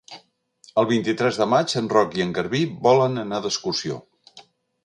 [0.83, 4.01] El vint-i-tres de maig en Roc i en Garbí volen anar d'excursió.